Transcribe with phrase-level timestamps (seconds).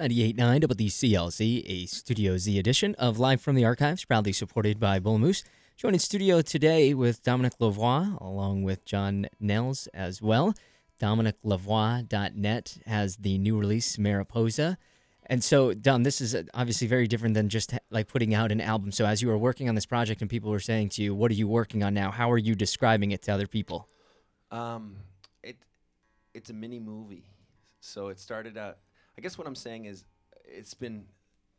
[0.00, 5.18] 98.9 WCLZ, a Studio Z edition of Live from the Archives, proudly supported by Bull
[5.18, 5.44] Moose.
[5.76, 10.54] Joined in studio today with Dominic Lavoie, along with John Nels as well.
[11.02, 14.78] DominicLavoie.net has the new release, Mariposa.
[15.26, 18.92] And so, Dom, this is obviously very different than just like putting out an album.
[18.92, 21.30] So, as you were working on this project and people were saying to you, what
[21.30, 22.10] are you working on now?
[22.10, 23.86] How are you describing it to other people?
[24.50, 24.96] Um,
[25.42, 25.58] it
[26.32, 27.26] it's a mini movie.
[27.80, 28.78] So it started out.
[29.16, 30.04] I guess what I'm saying is,
[30.44, 31.04] it's been,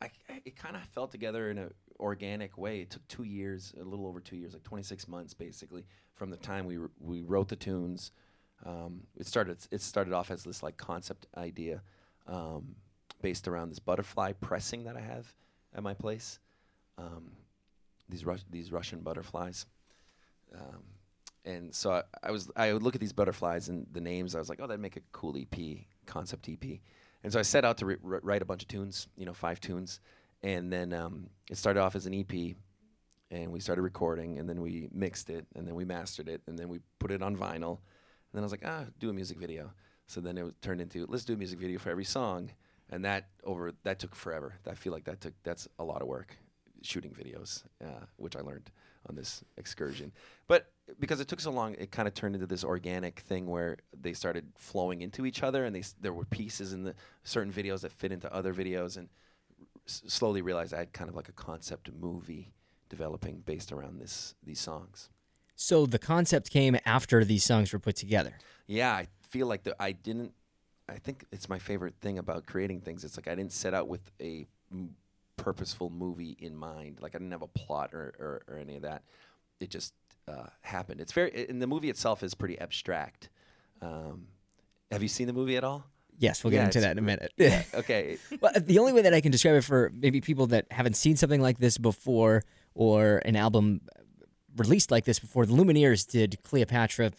[0.00, 0.10] I,
[0.44, 2.80] it kind of fell together in an organic way.
[2.80, 6.36] It took two years, a little over two years, like 26 months basically, from the
[6.36, 8.12] time we r- we wrote the tunes.
[8.64, 11.82] Um, it started it started off as this like concept idea,
[12.26, 12.76] um,
[13.22, 15.32] based around this butterfly pressing that I have
[15.74, 16.38] at my place.
[16.96, 17.32] Um,
[18.08, 19.66] these Rus- these Russian butterflies.
[20.54, 20.82] Um,
[21.44, 24.34] and so I, I was I would look at these butterflies and the names.
[24.34, 26.80] I was like, oh, that'd make a cool EP, concept EP.
[27.22, 29.60] And so I set out to ri- write a bunch of tunes, you know, five
[29.60, 30.00] tunes,
[30.42, 32.54] and then um, it started off as an EP,
[33.30, 36.58] and we started recording, and then we mixed it, and then we mastered it, and
[36.58, 39.38] then we put it on vinyl, and then I was like, ah, do a music
[39.38, 39.72] video.
[40.06, 42.50] So then it turned into let's do a music video for every song,
[42.90, 44.54] and that over that took forever.
[44.66, 46.38] I feel like that took that's a lot of work,
[46.82, 48.70] shooting videos, uh, which I learned
[49.08, 50.12] on this excursion.
[50.46, 53.78] But because it took so long, it kind of turned into this organic thing where
[53.98, 57.52] they started flowing into each other, and they s- there were pieces in the certain
[57.52, 59.08] videos that fit into other videos, and
[59.86, 62.52] s- slowly realized I had kind of like a concept movie
[62.88, 65.08] developing based around this these songs.
[65.54, 68.34] So, the concept came after these songs were put together.
[68.66, 70.32] Yeah, I feel like the, I didn't.
[70.88, 73.04] I think it's my favorite thing about creating things.
[73.04, 74.94] It's like I didn't set out with a m-
[75.38, 76.98] purposeful movie in mind.
[77.00, 79.02] Like I didn't have a plot or, or, or any of that.
[79.60, 79.94] It just
[80.28, 81.00] uh, happened.
[81.00, 83.30] It's very, and the movie itself is pretty abstract.
[83.80, 84.26] Um,
[84.92, 85.86] have you seen the movie at all?
[86.18, 87.32] Yes, we'll get into that in a minute.
[87.36, 87.62] Yeah.
[87.74, 88.18] Okay.
[88.40, 91.16] well, the only way that I can describe it for maybe people that haven't seen
[91.16, 92.42] something like this before
[92.74, 93.82] or an album
[94.56, 97.12] released like this before, the Lumineers did Cleopatra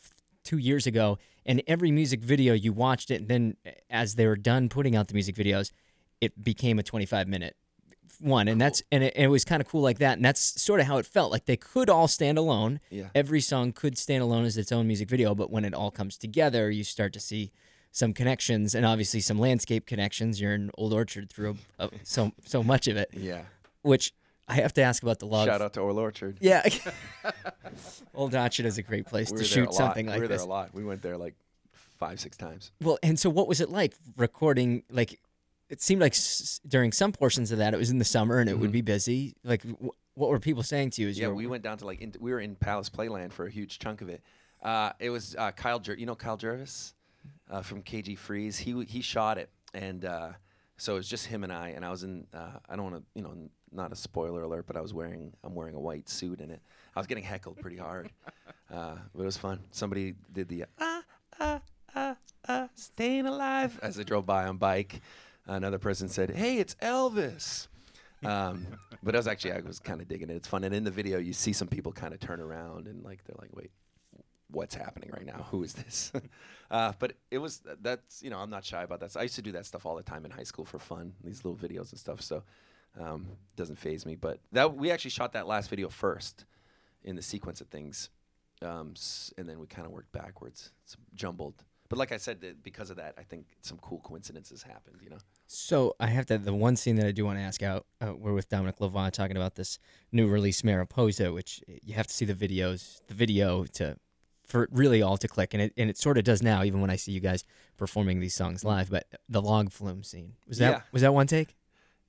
[0.44, 3.56] two years ago, and every music video you watched it, and then
[3.90, 5.72] as they were done putting out the music videos,
[6.20, 7.56] it became a 25 minute
[8.20, 10.62] one, and that's and it, and it was kind of cool like that, and that's
[10.62, 11.32] sort of how it felt.
[11.32, 12.80] Like they could all stand alone.
[12.90, 13.08] Yeah.
[13.16, 16.18] Every song could stand alone as its own music video, but when it all comes
[16.18, 17.52] together, you start to see
[17.92, 20.40] some connections and obviously some landscape connections.
[20.40, 23.42] You're in Old Orchard through uh, so so much of it, Yeah.
[23.82, 24.14] which
[24.48, 25.48] I have to ask about the log.
[25.48, 26.38] Shout out to Old Orchard.
[26.42, 26.64] Yeah,
[28.14, 30.28] Old Orchard is a great place We to were a shoot something we like were
[30.28, 30.42] this.
[30.42, 30.74] there a lot.
[30.74, 31.36] We went there like
[32.00, 32.72] five, six times.
[32.82, 34.84] Well, and so what was it like recording?
[34.90, 35.20] Like,
[35.70, 38.50] it seemed like s- during some portions of that, it was in the summer and
[38.50, 38.74] it would Mhm.
[38.74, 39.36] be busy.
[39.44, 41.10] Like, wh- what were people saying to you?
[41.10, 43.50] As Yeah, we went down to like in, we were in Palace Playland for a
[43.52, 44.22] huge chunk of it.
[44.62, 46.94] Uh, it was uh, Kyle, Jer- you know Kyle Jervis
[47.50, 48.58] uh, from KG Freeze.
[48.60, 50.34] He w- he shot it, and uh,
[50.78, 51.70] so it was just him and I.
[51.70, 52.28] And I was in.
[52.34, 54.94] Uh, I don't want to, you know, n- not a spoiler alert, but I was
[54.94, 56.62] wearing I'm wearing a white suit in it.
[56.96, 58.10] I was getting heckled pretty hard,
[58.74, 59.64] uh, but it was fun.
[59.72, 61.04] Somebody did the ah
[61.40, 61.62] ah
[61.96, 62.18] ah
[62.50, 65.00] ah staying alive as I drove by on bike.
[65.56, 67.68] Another person said, "Hey, it's Elvis."
[68.24, 68.68] um,
[69.02, 70.36] but I was actually I was kind of digging it.
[70.36, 73.04] It's fun, and in the video you see some people kind of turn around and
[73.04, 73.72] like they're like, "Wait,
[74.52, 75.48] what's happening right now?
[75.52, 76.12] Who is this?"
[76.72, 79.16] uh, but it was that's you know I'm not shy about that.
[79.18, 81.44] I used to do that stuff all the time in high school for fun, these
[81.44, 82.22] little videos and stuff.
[82.22, 82.44] So
[83.00, 84.16] um, doesn't faze me.
[84.16, 86.46] But that we actually shot that last video first
[87.04, 88.10] in the sequence of things,
[88.62, 90.72] um, s- and then we kind of worked backwards.
[90.84, 91.64] It's jumbled.
[91.90, 94.98] But like I said, because of that, I think some cool coincidences happened.
[95.04, 95.18] You know.
[95.48, 96.38] So I have to.
[96.38, 97.86] The one scene that I do want to ask out.
[98.00, 99.80] Uh, we're with Dominic Lavoie talking about this
[100.12, 103.98] new release Mariposa, which you have to see the videos, the video to
[104.46, 106.64] for really all to click, and it and it sort of does now.
[106.64, 107.44] Even when I see you guys
[107.78, 110.82] performing these songs live, but the log flume scene was that Yeah.
[110.92, 111.56] was that one take?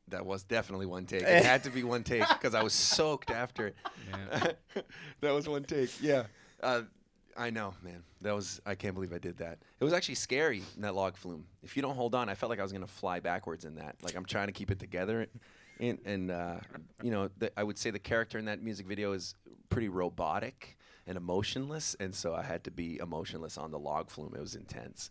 [0.08, 1.22] That was definitely one take.
[1.22, 3.76] It had to be one take because I was soaked after it.
[5.20, 5.90] that was one take.
[6.02, 6.24] Yeah.
[6.62, 6.82] Uh,
[7.36, 8.02] I know, man.
[8.22, 8.60] That was.
[8.66, 9.58] I can't believe I did that.
[9.78, 11.46] It was actually scary in that log flume.
[11.62, 13.96] If you don't hold on, I felt like I was gonna fly backwards in that.
[14.02, 15.26] Like I'm trying to keep it together,
[15.78, 16.56] and and uh,
[17.02, 19.34] you know, the, I would say the character in that music video is
[19.68, 20.76] pretty robotic
[21.06, 24.34] and emotionless, and so I had to be emotionless on the log flume.
[24.34, 25.10] It was intense.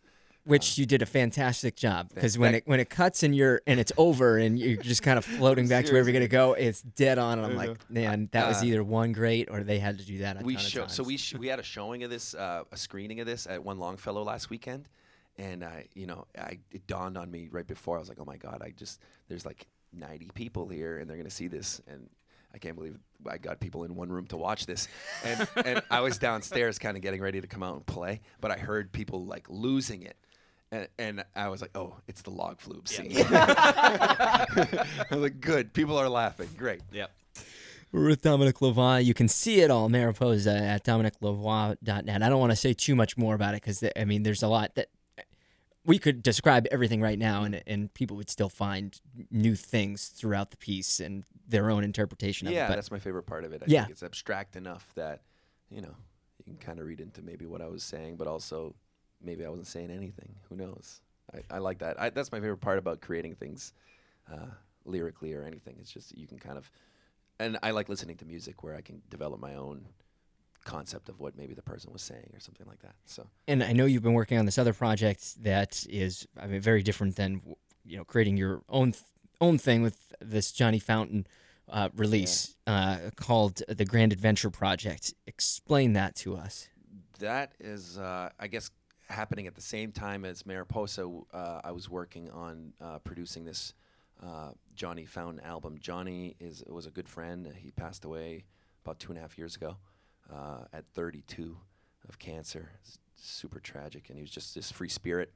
[0.49, 3.79] Which you did a fantastic job because when it when it cuts and you're and
[3.79, 6.81] it's over and you're just kind of floating back to wherever you're gonna go, it's
[6.81, 7.39] dead on.
[7.39, 10.19] And I'm like, man, that was Uh, either one great or they had to do
[10.19, 10.41] that.
[10.41, 12.63] A we ton of show so we sh- we had a showing of this uh,
[12.71, 14.89] a screening of this at one longfellow last weekend
[15.37, 18.25] and i you know i it dawned on me right before i was like oh
[18.25, 18.99] my god i just
[19.29, 22.09] there's like 90 people here and they're going to see this and
[22.53, 22.97] i can't believe
[23.29, 24.87] i got people in one room to watch this
[25.23, 28.51] and and i was downstairs kind of getting ready to come out and play but
[28.51, 30.17] i heard people like losing it
[30.71, 33.11] And, and I was like, oh, it's the log flume scene.
[33.31, 34.45] I
[35.09, 35.73] was like, good.
[35.73, 36.49] People are laughing.
[36.57, 36.81] Great.
[36.91, 37.11] Yep.
[37.91, 39.03] We're with Dominic Lavoie.
[39.03, 42.21] You can see it all, Mariposa, at dominiclavoie.net.
[42.21, 44.47] I don't want to say too much more about it because, I mean, there's a
[44.47, 44.89] lot that
[45.85, 48.99] we could describe everything right now and, and people would still find
[49.31, 52.67] new things throughout the piece and their own interpretation of yeah, it.
[52.69, 53.63] But that's my favorite part of it.
[53.63, 53.81] I Yeah.
[53.81, 55.21] think it's abstract enough that,
[55.71, 55.95] you know,
[56.37, 58.75] you can kind of read into maybe what I was saying, but also
[59.21, 60.35] maybe I wasn't saying anything.
[60.49, 61.01] Who knows?
[61.33, 61.99] I, I like that.
[61.99, 63.73] I, that's my favorite part about creating things
[64.31, 64.47] uh,
[64.85, 65.77] lyrically or anything.
[65.79, 66.71] It's just you can kind of,
[67.39, 69.85] and I like listening to music where I can develop my own
[70.65, 72.95] concept of what maybe the person was saying or something like that.
[73.05, 76.61] So and I know you've been working on this other project that is, I mean,
[76.61, 77.41] very different than
[77.85, 79.03] you know creating your own th-
[79.41, 81.25] own thing with this Johnny Fountain
[81.69, 85.13] uh, release uh, called the Grand Adventure Project.
[85.27, 86.67] Explain that to us.
[87.19, 88.71] that is, uh, I guess,
[89.09, 91.09] happening at the same time as Mariposa.
[91.33, 93.73] Uh, I was working on uh, producing this
[94.23, 95.77] uh, Johnny Fountain album.
[95.79, 97.51] Johnny is was a good friend.
[97.57, 98.45] He passed away
[98.83, 99.77] about two and a half years ago
[100.33, 101.57] uh, at 32
[102.07, 102.71] of cancer.
[103.15, 105.33] Super tragic, and he was just this free spirit.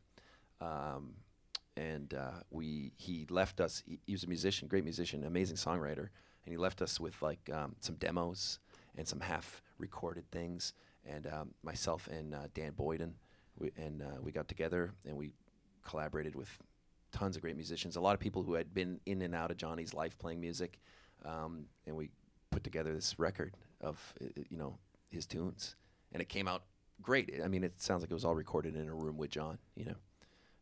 [0.61, 1.15] Um,
[1.75, 3.83] and uh, we he left us.
[3.85, 6.09] He, he was a musician, great musician, amazing songwriter,
[6.45, 8.59] and he left us with like um, some demos
[8.95, 10.73] and some half-recorded things.
[11.05, 13.15] And um, myself and uh, Dan Boyden,
[13.57, 15.33] we, and uh, we got together and we
[15.83, 16.49] collaborated with
[17.11, 17.95] tons of great musicians.
[17.95, 20.79] A lot of people who had been in and out of Johnny's life playing music,
[21.25, 22.09] um, and we
[22.49, 24.77] put together this record of uh, uh, you know
[25.09, 25.75] his tunes,
[26.11, 26.63] and it came out
[27.01, 27.39] great.
[27.43, 29.57] I mean, it sounds like it was all recorded in a room with John.
[29.75, 29.95] You know.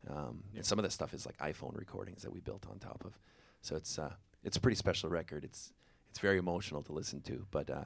[0.09, 3.03] Um, And some of this stuff is like iPhone recordings that we built on top
[3.05, 3.19] of.
[3.61, 5.43] So it's uh, it's a pretty special record.
[5.43, 5.73] It's
[6.09, 7.83] it's very emotional to listen to, but uh,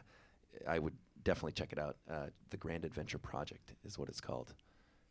[0.68, 1.98] I would definitely check it out.
[2.10, 4.54] Uh, the Grand Adventure Project is what it's called,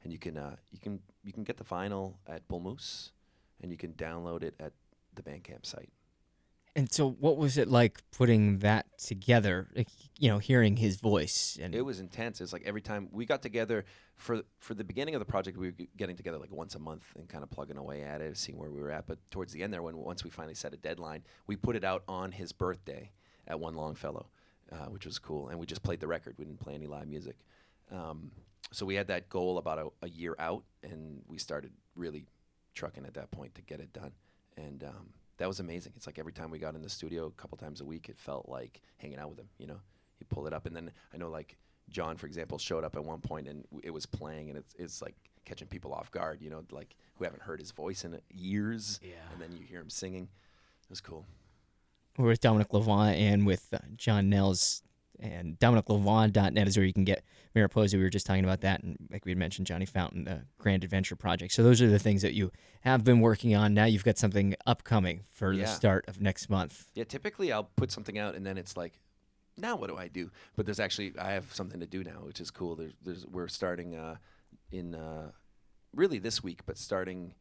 [0.04, 3.12] and you can uh, you can you can get the vinyl at Bull Moose,
[3.60, 4.72] and you can download it at
[5.14, 5.90] the Bandcamp site.
[6.76, 9.68] And so, what was it like putting that together?
[9.76, 12.40] Like, you know, hearing his voice and It was intense.
[12.40, 13.84] It's like every time we got together
[14.16, 17.04] for for the beginning of the project, we were getting together like once a month
[17.16, 19.06] and kind of plugging away at it, seeing where we were at.
[19.06, 21.84] But towards the end there, when once we finally set a deadline, we put it
[21.84, 23.12] out on his birthday
[23.46, 24.26] at One Longfellow,
[24.72, 25.50] uh, which was cool.
[25.50, 26.34] And we just played the record.
[26.38, 27.36] We didn't play any live music.
[27.92, 28.32] Um,
[28.72, 32.24] so we had that goal about a, a year out, and we started really
[32.74, 34.12] trucking at that point to get it done.
[34.56, 35.92] And um, that was amazing.
[35.96, 38.18] It's like every time we got in the studio, a couple times a week, it
[38.18, 39.48] felt like hanging out with him.
[39.58, 39.80] You know,
[40.18, 41.56] he pulled it up, and then I know like
[41.90, 45.02] John, for example, showed up at one point and it was playing, and it's it's
[45.02, 45.14] like
[45.44, 46.40] catching people off guard.
[46.40, 49.14] You know, like who haven't heard his voice in years, Yeah.
[49.32, 50.24] and then you hear him singing.
[50.24, 51.26] It was cool.
[52.16, 54.82] We're with Dominic Lavoie and with uh, John Nels.
[55.20, 57.24] And DominicLavoie.net is where you can get
[57.54, 57.96] Mariposa.
[57.96, 58.82] We were just talking about that.
[58.82, 61.52] And like we had mentioned, Johnny Fountain, the Grand Adventure Project.
[61.52, 62.50] So those are the things that you
[62.80, 63.74] have been working on.
[63.74, 66.86] Now you've got something upcoming for the start of next month.
[66.94, 69.00] Yeah, typically I'll put something out, and then it's like,
[69.56, 70.30] now what do I do?
[70.56, 72.74] But there's actually I have something to do now, which is cool.
[72.76, 74.16] There's, there's we're starting uh,
[74.72, 75.30] in uh,
[75.94, 77.34] really this week, but starting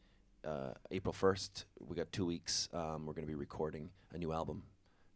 [0.45, 2.69] uh, April 1st, we got two weeks.
[2.73, 4.63] Um, we're going to be recording a new album,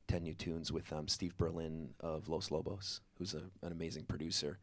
[0.07, 4.59] 10 new tunes with um, Steve Berlin of Los Lobos, who's a, an amazing producer.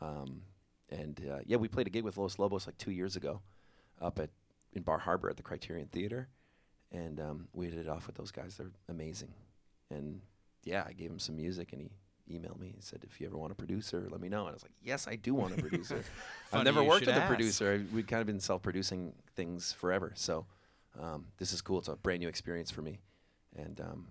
[0.00, 0.42] Um,
[0.90, 3.40] and uh, yeah, we played a gig with Los Lobos like two years ago
[4.00, 4.30] up at
[4.72, 6.28] in Bar Harbor at the Criterion Theater.
[6.92, 8.56] And um, we hit it off with those guys.
[8.56, 9.32] They're amazing.
[9.90, 10.20] And
[10.64, 11.90] yeah, I gave him some music and he
[12.32, 14.40] emailed me and said, if you ever want a producer, let me know.
[14.40, 16.02] And I was like, yes, I do want a producer.
[16.52, 17.84] I've never worked with a producer.
[17.92, 20.12] We've kind of been self-producing things forever.
[20.14, 20.46] So
[21.00, 21.78] um, this is cool.
[21.78, 23.00] It's a brand new experience for me.
[23.56, 24.06] And um,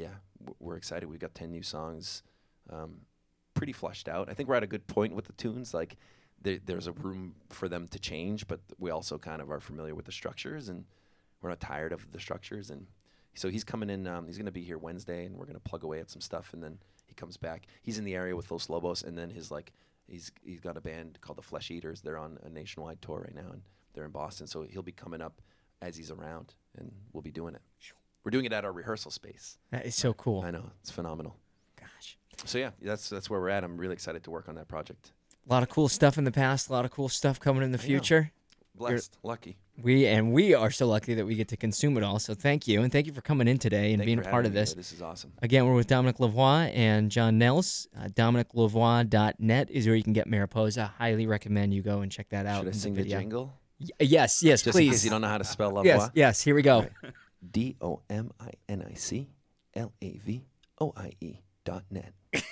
[0.00, 0.14] yeah,
[0.58, 1.08] we're excited.
[1.08, 2.22] We've got 10 new songs,
[2.70, 3.02] um,
[3.54, 4.30] pretty flushed out.
[4.30, 5.74] I think we're at a good point with the tunes.
[5.74, 5.96] Like
[6.40, 9.94] there, there's a room for them to change, but we also kind of are familiar
[9.94, 10.84] with the structures and
[11.42, 12.70] we're not tired of the structures.
[12.70, 12.86] And
[13.34, 14.06] so he's coming in.
[14.06, 16.20] Um, he's going to be here Wednesday, and we're going to plug away at some
[16.20, 17.66] stuff, and then he comes back.
[17.82, 19.72] He's in the area with Los Lobos, and then his like
[20.06, 22.00] he's he's got a band called the Flesh Eaters.
[22.00, 23.62] They're on a nationwide tour right now, and
[23.94, 24.46] they're in Boston.
[24.46, 25.40] So he'll be coming up
[25.80, 27.62] as he's around, and we'll be doing it.
[28.24, 29.58] We're doing it at our rehearsal space.
[29.70, 30.42] That is so cool.
[30.42, 31.36] I know it's phenomenal.
[31.78, 32.18] Gosh.
[32.44, 33.64] So yeah, that's that's where we're at.
[33.64, 35.12] I'm really excited to work on that project.
[35.48, 37.72] A lot of cool stuff in the past, a lot of cool stuff coming in
[37.72, 38.32] the future.
[38.74, 39.58] Blessed, lucky.
[39.82, 42.18] We and we are so lucky that we get to consume it all.
[42.18, 44.52] So thank you, and thank you for coming in today and being a part of
[44.52, 44.74] this.
[44.74, 45.32] This is awesome.
[45.42, 47.88] Again, we're with Dominic Lavoie and John Nels.
[47.98, 50.92] Uh, DominicLavoie.net is where you can get Mariposa.
[50.98, 52.64] Highly recommend you go and check that out.
[52.64, 53.18] Should I sing the video.
[53.18, 53.52] jingle?
[53.80, 54.90] Y- yes, yes, Just in please.
[54.90, 55.86] case you don't know how to spell love.
[55.86, 56.42] yes, yes.
[56.42, 56.86] Here we go.
[57.48, 59.28] D O M I N I C
[59.74, 60.44] L A V
[60.80, 62.12] O I E dot net.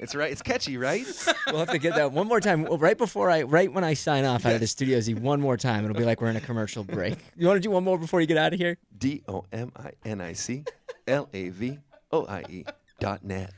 [0.00, 0.32] It's right.
[0.32, 1.06] It's catchy, right?
[1.46, 2.62] We'll have to get that one more time.
[2.62, 5.42] Well, right before I, right when I sign off out of the studio, Z, one
[5.42, 5.84] more time.
[5.84, 7.18] It'll be like we're in a commercial break.
[7.36, 8.78] You want to do one more before you get out of here?
[8.96, 10.64] D O M I N I C
[11.06, 11.78] L A V
[12.12, 12.64] O I E
[12.98, 13.52] dot net.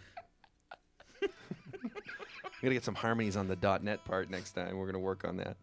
[1.22, 1.28] We're
[2.68, 4.76] gonna get some harmonies on the dot net part next time.
[4.76, 5.56] We're gonna work on that.